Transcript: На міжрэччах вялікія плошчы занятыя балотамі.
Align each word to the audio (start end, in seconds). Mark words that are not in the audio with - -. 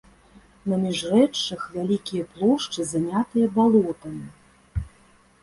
На 0.71 0.77
міжрэччах 0.85 1.61
вялікія 1.75 2.23
плошчы 2.33 2.87
занятыя 2.93 3.53
балотамі. 3.59 4.27